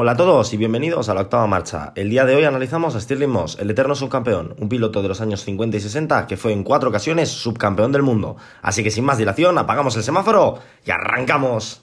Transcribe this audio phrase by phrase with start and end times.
[0.00, 1.92] Hola a todos y bienvenidos a la octava marcha.
[1.96, 5.20] El día de hoy analizamos a Stirling Moss, el eterno subcampeón, un piloto de los
[5.20, 8.36] años 50 y 60 que fue en cuatro ocasiones subcampeón del mundo.
[8.62, 11.82] Así que sin más dilación, apagamos el semáforo y arrancamos.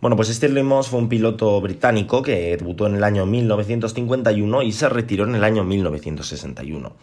[0.00, 4.72] Bueno, pues Stirling Moss fue un piloto británico que debutó en el año 1951 y
[4.72, 6.96] se retiró en el año 1961.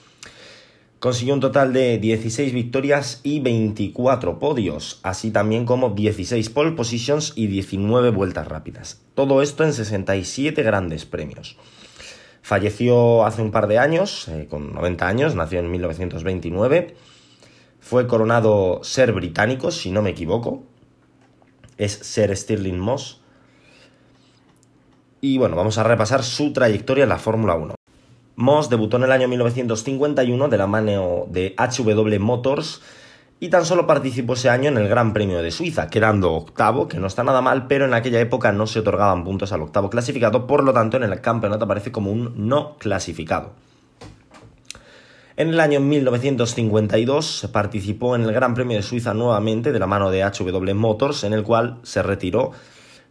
[1.03, 7.33] Consiguió un total de 16 victorias y 24 podios, así también como 16 pole positions
[7.35, 9.01] y 19 vueltas rápidas.
[9.13, 11.57] Todo esto en 67 grandes premios.
[12.41, 16.95] Falleció hace un par de años, eh, con 90 años, nació en 1929.
[17.81, 20.63] Fue coronado ser británico, si no me equivoco.
[21.77, 23.19] Es Sir Stirling Moss.
[25.19, 27.75] Y bueno, vamos a repasar su trayectoria en la Fórmula 1.
[28.35, 32.81] Moss debutó en el año 1951 de la mano de HW Motors
[33.39, 36.97] y tan solo participó ese año en el Gran Premio de Suiza, quedando octavo, que
[36.97, 40.47] no está nada mal, pero en aquella época no se otorgaban puntos al octavo clasificado,
[40.47, 43.51] por lo tanto en el campeonato aparece como un no clasificado.
[45.35, 50.09] En el año 1952 participó en el Gran Premio de Suiza nuevamente de la mano
[50.09, 52.51] de HW Motors, en el cual se retiró.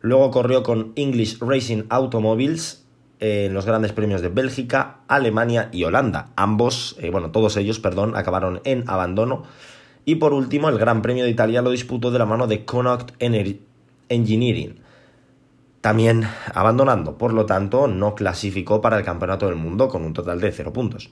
[0.00, 2.82] Luego corrió con English Racing Automobiles
[3.22, 6.30] en los grandes premios de Bélgica, Alemania y Holanda.
[6.34, 9.44] Ambos, eh, bueno, todos ellos, perdón, acabaron en abandono.
[10.04, 13.12] Y por último, el Gran Premio de Italia lo disputó de la mano de Connaught
[13.20, 14.80] Engineering,
[15.80, 20.40] también abandonando, por lo tanto, no clasificó para el Campeonato del Mundo con un total
[20.40, 21.10] de 0 puntos.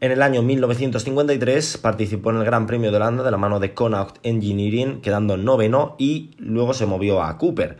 [0.00, 3.72] En el año 1953 participó en el Gran Premio de Holanda de la mano de
[3.72, 7.78] Connaught Engineering, quedando noveno y luego se movió a Cooper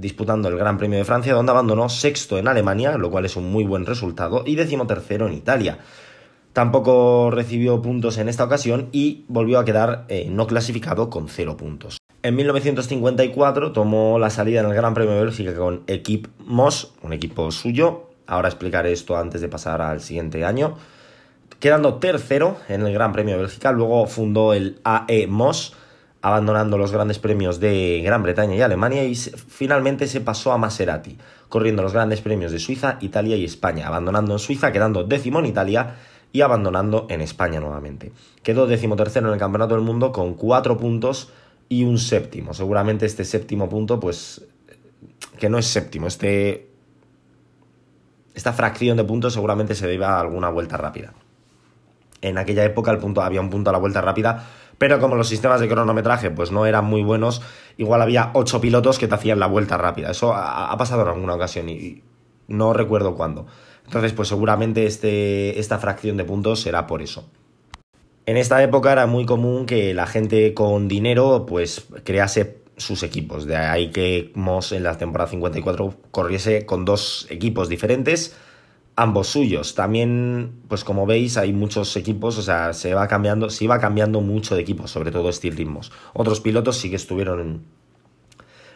[0.00, 3.50] disputando el Gran Premio de Francia, donde abandonó sexto en Alemania, lo cual es un
[3.50, 5.78] muy buen resultado, y decimotercero en Italia.
[6.52, 11.56] Tampoco recibió puntos en esta ocasión y volvió a quedar eh, no clasificado con cero
[11.56, 11.98] puntos.
[12.22, 17.12] En 1954 tomó la salida en el Gran Premio de Bélgica con Equipe Moss, un
[17.12, 18.08] equipo suyo.
[18.26, 20.76] Ahora explicaré esto antes de pasar al siguiente año.
[21.60, 25.74] Quedando tercero en el Gran Premio de Bélgica, luego fundó el AE Moss,
[26.26, 31.16] abandonando los grandes premios de Gran Bretaña y Alemania y finalmente se pasó a Maserati,
[31.48, 35.46] corriendo los grandes premios de Suiza, Italia y España, abandonando en Suiza, quedando décimo en
[35.46, 35.94] Italia
[36.32, 38.10] y abandonando en España nuevamente.
[38.42, 41.30] Quedó tercero en el Campeonato del Mundo con cuatro puntos
[41.68, 42.54] y un séptimo.
[42.54, 44.44] Seguramente este séptimo punto, pues,
[45.38, 46.70] que no es séptimo, este,
[48.34, 51.14] esta fracción de puntos seguramente se debe a alguna vuelta rápida.
[52.22, 54.46] En aquella época el punto, había un punto a la vuelta rápida
[54.78, 57.42] pero como los sistemas de cronometraje pues no eran muy buenos,
[57.76, 60.10] igual había ocho pilotos que te hacían la vuelta rápida.
[60.10, 62.02] Eso ha, pasado en alguna ocasión y
[62.48, 63.46] no recuerdo cuándo.
[63.84, 67.28] Entonces, pues seguramente este, esta fracción de puntos será por eso.
[68.26, 73.46] En esta época era muy común que la gente con dinero pues crease sus equipos.
[73.46, 78.36] De ahí que Moss en la temporada 54 corriese con dos equipos diferentes
[78.96, 79.74] ambos suyos.
[79.74, 84.20] También, pues como veis, hay muchos equipos, o sea, se va cambiando, se iba cambiando
[84.22, 85.78] mucho de equipos, sobre todo Steel
[86.14, 87.62] Otros pilotos sí que estuvieron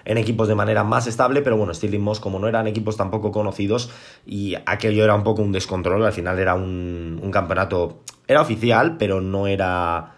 [0.04, 3.90] en, equipos de manera más estable, pero bueno, Steel como no eran equipos tampoco conocidos
[4.26, 8.96] y aquello era un poco un descontrol, al final era un, un campeonato, era oficial,
[8.98, 10.14] pero no era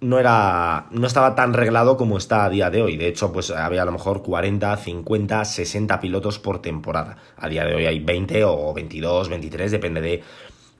[0.00, 2.96] no era no estaba tan reglado como está a día de hoy.
[2.96, 7.16] De hecho, pues había a lo mejor 40, 50, 60 pilotos por temporada.
[7.36, 10.22] A día de hoy hay 20 o 22, 23, depende de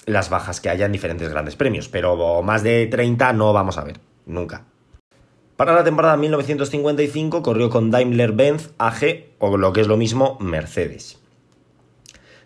[0.06, 3.84] las bajas que haya en diferentes grandes premios, pero más de 30 no vamos a
[3.84, 4.64] ver, nunca.
[5.56, 11.17] Para la temporada 1955 corrió con Daimler-Benz AG o lo que es lo mismo Mercedes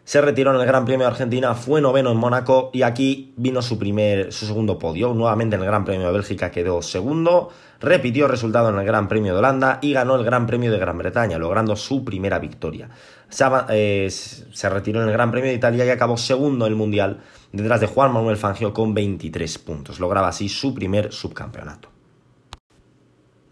[0.04, 3.62] se retiró en el Gran Premio de Argentina, fue noveno en Mónaco y aquí vino
[3.62, 5.14] su, primer, su segundo podio.
[5.14, 9.32] Nuevamente en el Gran Premio de Bélgica quedó segundo, repitió resultado en el Gran Premio
[9.32, 12.90] de Holanda y ganó el Gran Premio de Gran Bretaña, logrando su primera victoria.
[13.28, 16.76] Se, eh, se retiró en el Gran Premio de Italia y acabó segundo en el
[16.76, 17.20] Mundial,
[17.52, 20.00] detrás de Juan Manuel Fangio con 23 puntos.
[20.00, 21.90] Lograba así su primer subcampeonato.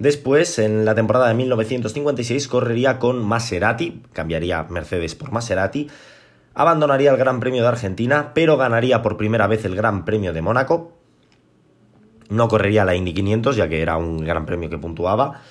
[0.00, 5.88] Después, en la temporada de 1956, correría con Maserati, cambiaría Mercedes por Maserati,
[6.54, 10.42] abandonaría el Gran Premio de Argentina, pero ganaría por primera vez el Gran Premio de
[10.42, 10.97] Mónaco.
[12.28, 15.42] No correría la Indy 500, ya que era un gran premio que puntuaba.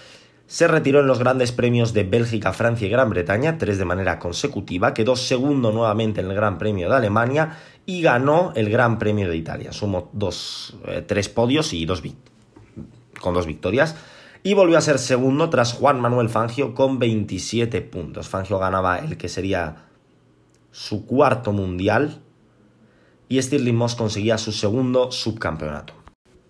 [0.47, 4.17] Se retiró en los grandes premios de Bélgica, Francia y Gran Bretaña, tres de manera
[4.17, 4.93] consecutiva.
[4.93, 9.35] Quedó segundo nuevamente en el Gran Premio de Alemania y ganó el Gran Premio de
[9.35, 9.73] Italia.
[9.73, 11.85] Sumó dos, eh, tres podios y
[13.19, 13.95] con dos victorias.
[14.41, 18.29] Y volvió a ser segundo tras Juan Manuel Fangio con 27 puntos.
[18.29, 19.88] Fangio ganaba el que sería
[20.71, 22.21] su cuarto mundial
[23.27, 25.93] y Stirling Moss conseguía su segundo subcampeonato.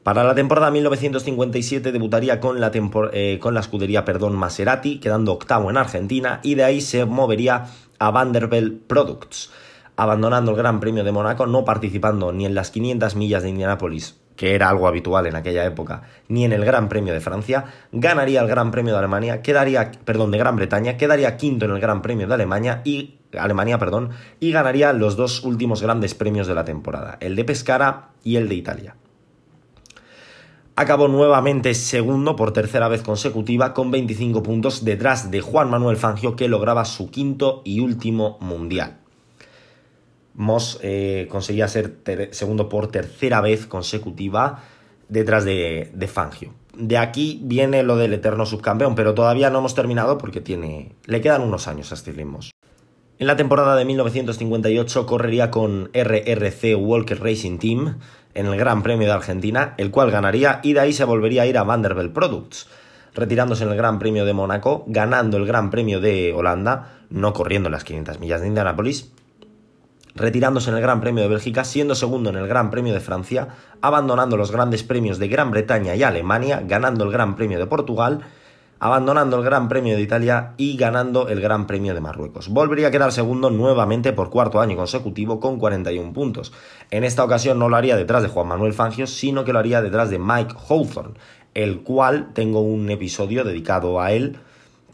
[0.04, 2.72] Para la temporada 1957 debutaría con la,
[3.12, 7.66] eh, con la escudería perdón, Maserati, quedando octavo en Argentina, y de ahí se movería
[8.00, 9.52] a Vanderbilt Products,
[9.98, 14.18] abandonando el Gran Premio de Mónaco, no participando ni en las 500 millas de Indianápolis,
[14.38, 18.40] que era algo habitual en aquella época, ni en el Gran Premio de Francia, ganaría
[18.40, 22.02] el Gran Premio de Alemania, quedaría, perdón, de Gran Bretaña, quedaría quinto en el Gran
[22.02, 24.10] Premio de Alemania y Alemania, perdón,
[24.40, 28.50] y ganaría los dos últimos grandes premios de la temporada, el de Pescara y el
[28.50, 28.96] de Italia.
[30.76, 36.38] Acabó nuevamente segundo por tercera vez consecutiva con 25 puntos detrás de Juan Manuel Fangio
[36.38, 39.00] que lograba su quinto y último mundial.
[40.36, 42.00] Moss eh, conseguía ser
[42.32, 44.64] segundo por tercera vez consecutiva
[45.10, 46.54] detrás de, Fangio.
[46.78, 51.20] De aquí viene lo del eterno subcampeón, pero todavía no hemos terminado porque tiene, le
[51.20, 52.52] quedan unos años a Stirling Moss.
[53.20, 57.98] En la temporada de 1958 correría con RRC Walker Racing Team
[58.34, 61.46] en el Gran Premio de Argentina, el cual ganaría y de ahí se volvería a
[61.46, 62.70] ir a Vanderbilt Products,
[63.14, 67.70] retirándose en el Gran Premio de Mónaco, ganando el Gran Premio de Holanda, no corriendo
[67.70, 69.12] las 500 millas de Indianápolis,
[70.16, 73.50] retirándose en el Gran Premio de Bélgica, siendo segundo en el Gran Premio de Francia,
[73.82, 78.22] abandonando los grandes premios de Gran Bretaña y Alemania, ganando el Gran Premio de Portugal,
[78.80, 82.50] abandonando el Gran Premio de Italia y ganando el Gran Premio de Marruecos.
[82.50, 86.54] Volvería a quedar segundo nuevamente por cuarto año consecutivo con 41 puntos.
[86.90, 89.82] En esta ocasión no lo haría detrás de Juan Manuel Fangio, sino que lo haría
[89.82, 91.16] detrás de Mike Hawthorne,
[91.54, 94.38] el cual tengo un episodio dedicado a él,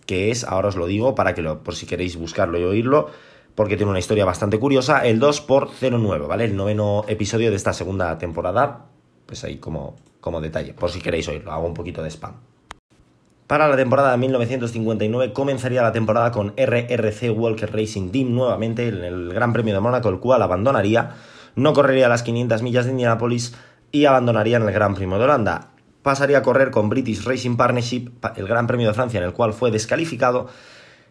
[0.07, 3.09] que es, ahora os lo digo, para que lo, por si queréis buscarlo y oírlo,
[3.53, 6.45] porque tiene una historia bastante curiosa, el 2 por 09, ¿vale?
[6.45, 8.85] El noveno episodio de esta segunda temporada,
[9.25, 12.33] pues ahí como, como detalle, por si queréis oírlo, hago un poquito de spam.
[13.47, 19.03] Para la temporada de 1959 comenzaría la temporada con RRC Walker Racing Team nuevamente en
[19.03, 21.11] el Gran Premio de Mónaco, el cual abandonaría,
[21.55, 23.53] no correría las 500 millas de Indianapolis
[23.91, 25.69] y abandonaría en el Gran Premio de Holanda.
[26.01, 29.53] Pasaría a correr con British Racing Partnership, el Gran Premio de Francia en el cual
[29.53, 30.47] fue descalificado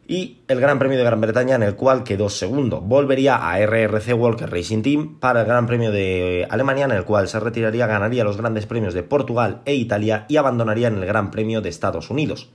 [0.07, 2.81] y el Gran Premio de Gran Bretaña en el cual quedó segundo.
[2.81, 7.29] Volvería a RRC Walker Racing Team para el Gran Premio de Alemania en el cual
[7.29, 11.31] se retiraría, ganaría los grandes premios de Portugal e Italia y abandonaría en el Gran
[11.31, 12.51] Premio de Estados Unidos.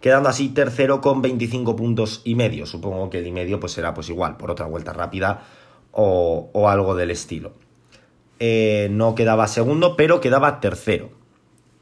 [0.00, 2.66] Quedando así tercero con 25 puntos y medio.
[2.66, 5.42] Supongo que el y medio pues será pues igual, por otra vuelta rápida
[5.90, 7.52] o, algo del estilo.
[8.38, 11.08] Eh, no quedaba segundo, pero quedaba tercero.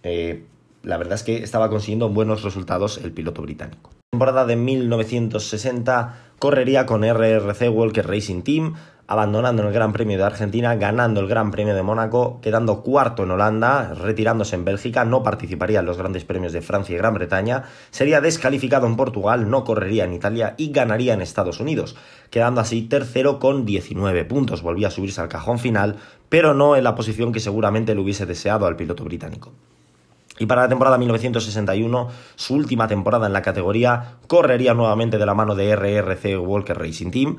[0.04, 0.44] Eh,
[0.84, 6.86] la verdad es que estaba consiguiendo buenos resultados el piloto británico temporada de 1960 correría
[6.86, 8.74] con RRC Walker Racing Team,
[9.08, 13.32] abandonando el Gran Premio de Argentina, ganando el Gran Premio de Mónaco, quedando cuarto en
[13.32, 17.64] Holanda, retirándose en Bélgica, no participaría en los grandes premios de Francia y Gran Bretaña,
[17.90, 21.96] sería descalificado en Portugal, no correría en Italia y ganaría en Estados Unidos,
[22.30, 25.96] quedando así tercero con 19 puntos, volvía a subirse al cajón final,
[26.28, 29.50] pero no en la posición que seguramente le hubiese deseado al piloto británico.
[30.38, 35.34] Y para la temporada 1961, su última temporada en la categoría, correría nuevamente de la
[35.34, 37.36] mano de RRC Walker Racing Team,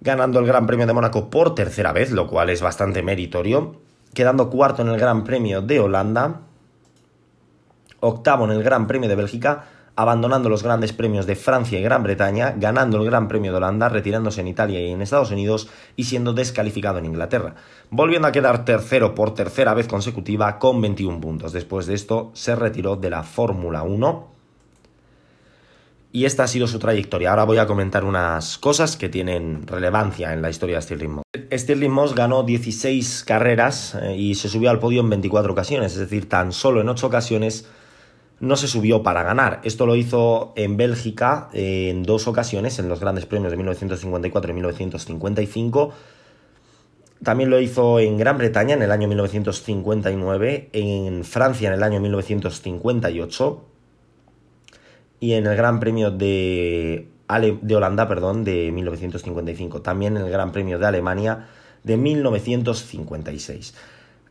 [0.00, 3.76] ganando el Gran Premio de Mónaco por tercera vez, lo cual es bastante meritorio,
[4.14, 6.40] quedando cuarto en el Gran Premio de Holanda,
[8.00, 9.64] octavo en el Gran Premio de Bélgica,
[9.98, 13.88] abandonando los grandes premios de Francia y Gran Bretaña, ganando el Gran Premio de Holanda,
[13.88, 17.56] retirándose en Italia y en Estados Unidos y siendo descalificado en Inglaterra,
[17.90, 21.52] volviendo a quedar tercero por tercera vez consecutiva con 21 puntos.
[21.52, 24.28] Después de esto se retiró de la Fórmula 1
[26.12, 27.30] y esta ha sido su trayectoria.
[27.30, 31.24] Ahora voy a comentar unas cosas que tienen relevancia en la historia de Stirling Moss.
[31.50, 35.98] Stirling Moss ganó 16 carreras eh, y se subió al podio en 24 ocasiones, es
[35.98, 37.68] decir, tan solo en 8 ocasiones
[38.40, 39.60] no se subió para ganar.
[39.64, 44.54] Esto lo hizo en Bélgica en dos ocasiones, en los grandes premios de 1954 y
[44.54, 45.92] 1955.
[47.22, 52.00] También lo hizo en Gran Bretaña en el año 1959, en Francia en el año
[52.00, 53.64] 1958
[55.20, 57.08] y en el Gran Premio de,
[57.62, 59.82] de Holanda perdón, de 1955.
[59.82, 61.48] También en el Gran Premio de Alemania
[61.82, 63.74] de 1956.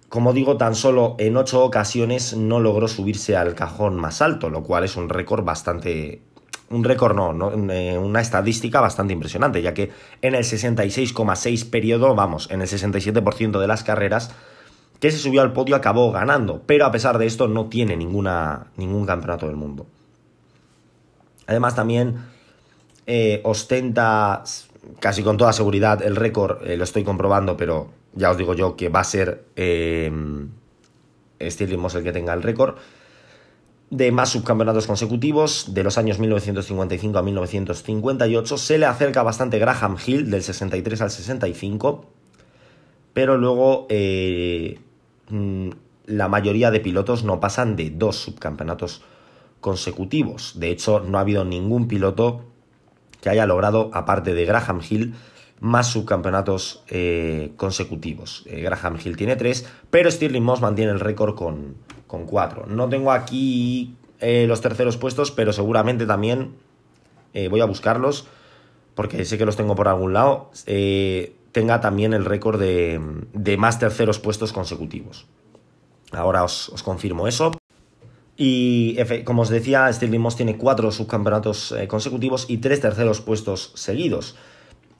[0.09, 4.63] Como digo, tan solo en ocho ocasiones no logró subirse al cajón más alto, lo
[4.63, 6.21] cual es un récord bastante...
[6.69, 12.49] Un récord no, eh, una estadística bastante impresionante, ya que en el 66,6 periodo, vamos,
[12.51, 14.31] en el 67% de las carreras
[14.99, 18.67] que se subió al podio acabó ganando, pero a pesar de esto no tiene ninguna,
[18.75, 19.85] ningún campeonato del mundo.
[21.45, 22.17] Además también
[23.05, 24.43] eh, ostenta
[24.99, 28.75] casi con toda seguridad el récord, eh, lo estoy comprobando, pero ya os digo yo
[28.75, 30.11] que va a ser eh,
[31.39, 32.75] Stirling Moss el que tenga el récord
[33.89, 38.57] de más subcampeonatos consecutivos de los años 1955 a 1958.
[38.57, 42.05] Se le acerca bastante Graham Hill del 63 al 65,
[43.13, 44.79] pero luego eh,
[45.29, 45.69] mm,
[46.07, 49.03] la mayoría de pilotos no pasan de dos subcampeonatos
[49.61, 50.59] consecutivos.
[50.59, 52.41] De hecho, no ha habido ningún piloto
[53.21, 55.15] que haya logrado, aparte de Graham Hill,
[55.59, 58.43] más subcampeonatos eh, consecutivos.
[58.45, 62.65] Eh, Graham Hill tiene tres, pero Stirling Moss mantiene el récord con, con cuatro.
[62.67, 66.55] No tengo aquí eh, los terceros puestos, pero seguramente también
[67.51, 68.25] voy a buscarlos,
[68.95, 70.49] porque sé que los tengo por algún lado.
[71.51, 72.99] tenga también el récord de,
[73.31, 75.27] de, más terceros puestos consecutivos.
[76.11, 77.51] Ahora os, os confirmo eso.
[78.35, 84.35] Y como os decía, Stirling Moss tiene cuatro subcampeonatos consecutivos y tres terceros puestos seguidos.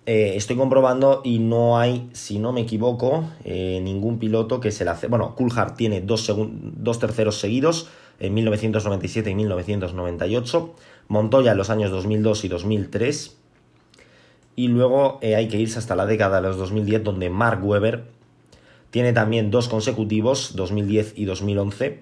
[0.10, 4.86] Eh, estoy comprobando y no hay, si no me equivoco, eh, ningún piloto que se
[4.86, 5.08] la hace.
[5.08, 6.26] Bueno, Coulthard tiene dos,
[6.98, 7.90] terceros seguidos
[8.22, 10.74] en 1997 y 1998.
[11.10, 13.38] Montoya en los años 2002 y 2003.
[14.56, 18.06] Y luego eh, hay que irse hasta la década de los 2010, donde Mark Webber
[18.92, 22.00] tiene también dos consecutivos, 2010 y 2011.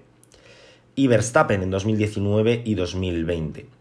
[0.93, 3.74] Y Verstappen en 2019 y 2020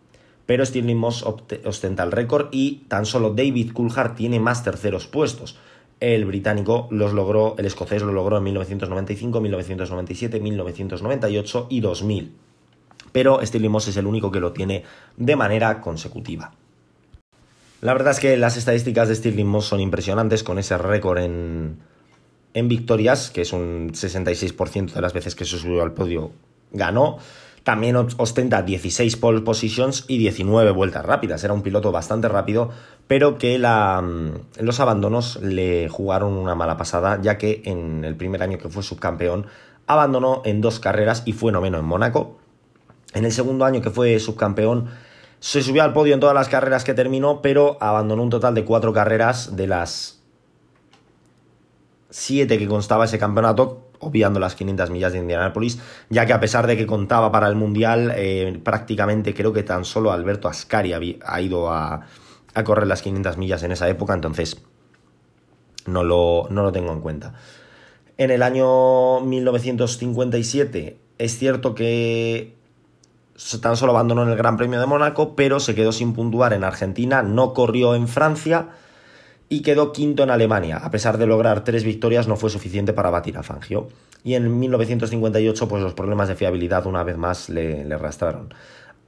[0.46, 1.24] pero Stirling Moss
[1.64, 5.58] ostenta el récord y tan solo David Coulthard tiene más terceros puestos.
[6.00, 12.32] El británico los logró, el escocés lo logró en 1995, 1997, 1998 y 2000.
[13.12, 14.84] Pero Stirling Moss es el único que lo tiene
[15.16, 16.52] de manera consecutiva.
[17.80, 21.78] La verdad es que las estadísticas de Stirling Moss son impresionantes con ese récord en,
[22.54, 26.32] en victorias, que es un 66% de las veces que se subió al podio
[26.72, 27.18] ganó.
[27.64, 31.42] También ostenta 16 pole positions y 19 vueltas rápidas.
[31.44, 32.68] Era un piloto bastante rápido,
[33.06, 38.42] pero que mm, los abandonos le jugaron una mala pasada, ya que en el primer
[38.42, 39.46] año que fue subcampeón
[39.86, 42.38] abandonó en dos carreras y fue noveno en Mónaco.
[43.14, 44.90] En el segundo año que fue subcampeón
[45.40, 48.64] se subió al podio en todas las carreras que terminó, pero abandonó un total de
[48.64, 50.22] cuatro carreras de las
[52.10, 55.78] siete que constaba ese campeonato, obviando las 500 millas de Indianápolis,
[56.10, 59.84] ya que a pesar de que contaba para el Mundial, eh, prácticamente creo que tan
[59.84, 62.06] solo Alberto Ascari ha ido a,
[62.64, 64.62] correr las 500 millas en esa época, entonces
[65.86, 67.34] no lo, no lo tengo en cuenta.
[68.16, 72.54] En el año 1957 es cierto que
[73.60, 76.62] tan solo abandonó en el Gran Premio de Mónaco, pero se quedó sin puntuar en
[76.62, 78.68] Argentina, no corrió en Francia
[79.48, 80.78] y quedó quinto en Alemania.
[80.78, 83.88] A pesar de lograr tres victorias, no fue suficiente para batir a Fangio.
[84.22, 88.54] Y en 1958, pues los problemas de fiabilidad una vez más le, le arrastraron.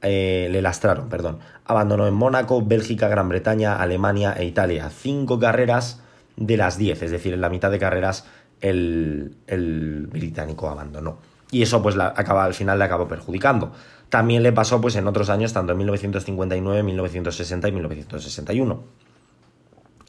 [0.01, 1.39] Eh, le lastraron, perdón.
[1.65, 4.89] Abandonó en Mónaco, Bélgica, Gran Bretaña, Alemania e Italia.
[4.89, 6.01] Cinco carreras
[6.35, 8.25] de las diez, es decir, en la mitad de carreras
[8.61, 11.17] el, británico abandonó.
[11.51, 13.71] Y eso pues acaba, al final le acabó perjudicando.
[14.09, 18.83] También le pasó pues en otros años, tanto en 1959, 1960 y 1961.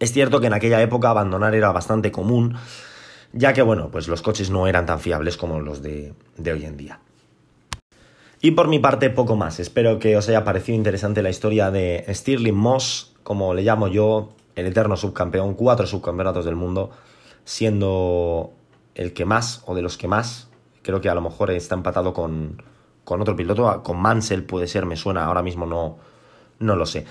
[0.01, 2.57] Es cierto que en aquella época abandonar era bastante común,
[3.33, 6.15] ya que bueno, pues los coches no eran tan fiables como los de,
[6.45, 7.01] hoy en día.
[8.41, 9.59] Y por mi parte, poco más.
[9.59, 14.31] Espero que os haya parecido interesante la historia de Stirling Moss, como le llamo yo,
[14.55, 16.91] el eterno subcampeón, cuatro subcampeonatos del mundo,
[17.45, 18.53] siendo
[18.95, 20.49] el que más o de los que más.
[20.83, 22.63] Creo que a lo mejor está empatado con,
[23.03, 25.99] con otro piloto, con Mansell puede ser, me suena, ahora mismo no,
[26.61, 27.05] no lo sé.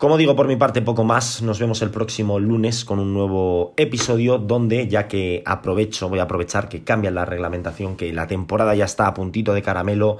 [0.00, 3.74] Como digo, por mi parte poco más, nos vemos el próximo lunes con un nuevo
[3.76, 8.74] episodio donde, ya que aprovecho, voy a aprovechar que cambia la reglamentación, que la temporada
[8.74, 10.16] ya está a puntito de caramelo,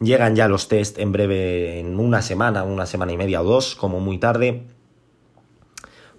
[0.00, 3.74] llegan ya los test en breve, en una semana, una semana y media o dos,
[3.74, 4.62] como muy tarde,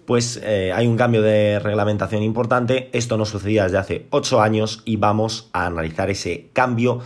[0.05, 2.91] pues eh, hay un cambio de reglamentación importante.
[2.93, 6.99] Esto no sucedía desde hace 8 años y vamos a analizar ese cambio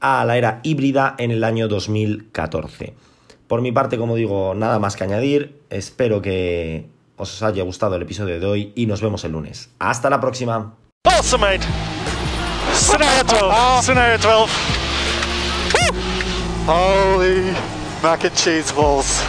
[0.00, 3.09] a la era híbrida en el año 2014.
[3.50, 5.60] Por mi parte, como digo, nada más que añadir.
[5.70, 9.70] Espero que os haya gustado el episodio de hoy y nos vemos el lunes.
[9.80, 10.76] Hasta la próxima.
[11.02, 11.66] Awesome, mate.
[12.72, 13.82] Scenario 12.
[13.82, 14.52] Scenario 12.
[16.68, 17.52] Holy
[18.00, 19.28] mac and cheese balls.